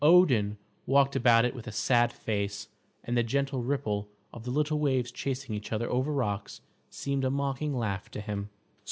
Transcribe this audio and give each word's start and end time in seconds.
Odin 0.03 0.57
walked 0.87 1.15
about 1.15 1.45
it 1.45 1.53
with 1.53 1.67
a 1.67 1.71
sad 1.71 2.11
face, 2.11 2.69
and 3.03 3.15
the 3.15 3.21
gentle 3.21 3.61
ripple 3.61 4.09
of 4.33 4.45
the 4.45 4.49
little 4.49 4.79
waves 4.79 5.11
chasing 5.11 5.53
each 5.53 5.71
other 5.71 5.87
over 5.91 6.09
the 6.09 6.17
rocks 6.17 6.61
seemed 6.89 7.23
a 7.23 7.29
mocking 7.29 7.77
laugh 7.77 8.09
to 8.09 8.19
him. 8.21 8.49